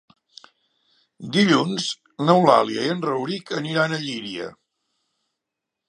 [1.35, 1.91] Dilluns
[2.25, 4.53] n'Eulàlia i en Rauric aniran a Llíria.